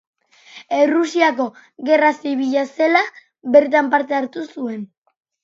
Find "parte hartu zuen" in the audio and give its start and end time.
3.95-4.83